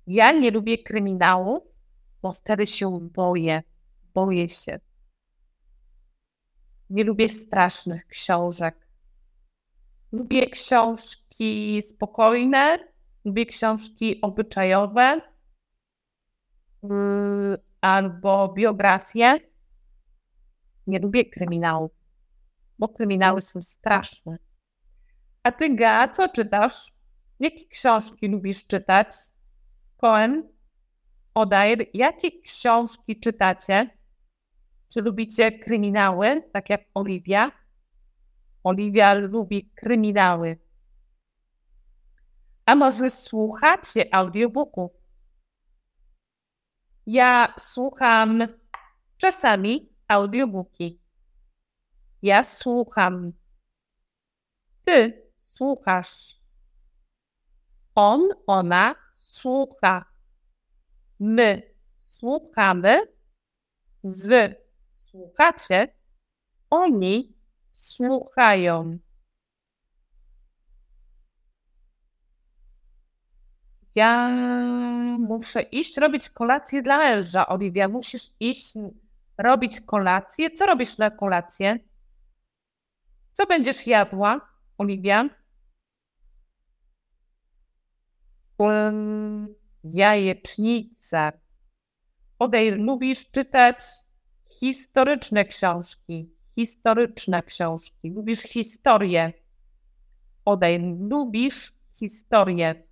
Ja 0.07 0.31
nie 0.31 0.51
lubię 0.51 0.77
kryminałów, 0.77 1.77
bo 2.21 2.31
wtedy 2.31 2.65
się 2.65 2.99
boję. 3.01 3.63
Boję 4.13 4.49
się. 4.49 4.79
Nie 6.89 7.03
lubię 7.03 7.29
strasznych 7.29 8.07
książek. 8.07 8.87
Lubię 10.11 10.49
książki 10.49 11.81
spokojne, 11.81 12.79
lubię 13.25 13.45
książki 13.45 14.21
obyczajowe 14.21 15.21
yy, 16.83 17.57
albo 17.81 18.53
biografie. 18.53 19.39
Nie 20.87 20.99
lubię 20.99 21.25
kryminałów, 21.25 21.91
bo 22.79 22.87
kryminały 22.87 23.41
są 23.41 23.61
straszne. 23.61 24.37
A 25.43 25.51
ty, 25.51 25.75
Ga, 25.75 26.07
co 26.07 26.29
czytasz? 26.29 26.91
Jakie 27.39 27.67
książki 27.67 28.27
lubisz 28.27 28.67
czytać? 28.67 29.07
Cohen, 29.97 30.49
Odair, 31.33 31.85
jakie 31.93 32.41
książki 32.41 33.19
czytacie? 33.19 33.94
Czy 34.89 35.01
lubicie 35.01 35.59
kryminały, 35.59 36.49
tak 36.53 36.69
jak 36.69 36.81
Oliwia? 36.93 37.51
Oliwia 38.63 39.13
lubi 39.13 39.71
kryminały. 39.75 40.57
A 42.65 42.75
może 42.75 43.09
słuchacie 43.09 44.15
audiobooków? 44.15 45.05
Ja 47.05 47.53
słucham 47.59 48.39
czasami 49.17 49.89
audiobooki. 50.07 50.99
Ja 52.21 52.43
słucham. 52.43 53.33
Ty 54.85 55.23
słuchasz. 55.35 56.35
On, 57.95 58.29
ona 58.47 58.95
słucha. 59.13 60.05
My 61.19 61.73
słuchamy. 61.95 63.07
Wy 64.03 64.64
słuchacie. 65.15 65.87
Oni 66.69 67.33
słuchają. 67.71 68.97
Ja 73.95 74.29
muszę 75.19 75.61
iść 75.61 75.97
robić 75.97 76.29
kolację 76.29 76.81
dla 76.81 77.03
Elża. 77.03 77.47
Oliwia, 77.47 77.87
musisz 77.87 78.29
iść 78.39 78.73
robić 79.37 79.81
kolację. 79.81 80.51
Co 80.51 80.65
robisz 80.65 80.97
na 80.97 81.11
kolację? 81.11 81.79
Co 83.33 83.45
będziesz 83.45 83.87
jadła, 83.87 84.41
Oliwia? 84.77 85.29
jajecznicę. 89.83 91.31
Odej, 92.39 92.71
lubisz 92.71 93.31
czytać 93.31 94.04
historyczne 94.59 95.45
książki. 95.45 96.29
Historyczne 96.55 97.43
książki. 97.43 98.09
Lubisz 98.09 98.41
historię. 98.41 99.33
Odej, 100.45 100.79
lubisz 100.99 101.73
historię. 101.93 102.83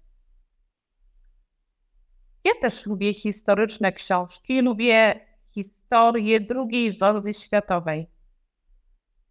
Ja 2.43 2.51
też 2.61 2.85
lubię 2.85 3.13
historyczne 3.13 3.91
książki, 3.91 4.61
lubię 4.61 5.19
historię 5.47 6.39
II 6.49 6.91
wojny 6.99 7.33
światowej. 7.33 8.07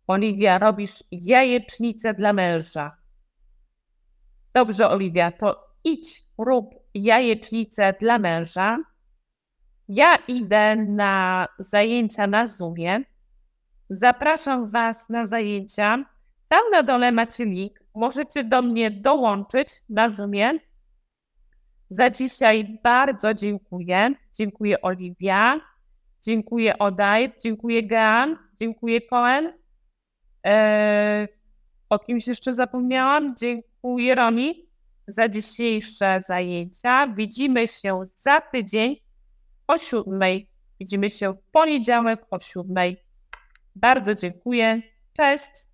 Oliwia, 0.07 0.59
robisz 0.59 1.05
jajecznicę 1.11 2.15
dla 2.15 2.33
męża. 2.33 2.97
Dobrze, 4.55 4.89
Oliwia, 4.89 5.33
to 5.33 5.75
idź, 5.85 6.25
rób 6.39 6.75
jajecznicę 6.95 7.95
dla 8.01 8.19
męża. 8.19 8.79
Ja 9.89 10.17
idę 10.29 10.77
na 10.77 11.49
zajęcia 11.59 12.27
na 12.27 12.47
Zoomie. 12.47 13.05
Zapraszam 13.91 14.69
Was 14.69 15.09
na 15.09 15.27
zajęcia. 15.27 16.05
Tam 16.49 16.71
na 16.73 16.83
dole 16.83 17.13
macie 17.13 17.45
link. 17.45 17.81
Możecie 17.95 18.45
do 18.45 18.63
mnie 18.63 18.91
dołączyć 18.91 19.69
na 19.89 20.09
Zoomie. 20.09 20.59
Za 21.91 22.11
dzisiaj 22.11 22.79
bardzo 22.85 23.35
dziękuję. 23.35 24.15
Dziękuję 24.35 24.83
Oliwia, 24.83 25.61
dziękuję 26.23 26.79
Odaj, 26.79 27.33
dziękuję 27.43 27.83
Gean, 27.83 28.39
dziękuję 28.55 29.01
Cohen. 29.01 29.53
Eee, 30.45 31.29
o 31.89 31.99
kimś 31.99 32.29
jeszcze 32.29 32.55
zapomniałam. 32.55 33.37
Dziękuję 33.37 34.15
Romi 34.15 34.69
za 35.07 35.29
dzisiejsze 35.29 36.21
zajęcia. 36.21 37.07
Widzimy 37.17 37.69
się 37.69 38.01
za 38.05 38.41
tydzień 38.41 38.97
o 39.67 39.79
siódmej. 39.79 40.49
Widzimy 40.81 41.11
się 41.11 41.33
w 41.33 41.43
poniedziałek 41.53 42.27
o 42.31 42.39
siódmej. 42.39 42.97
Bardzo 43.75 44.15
dziękuję. 44.15 44.83
Cześć. 45.17 45.72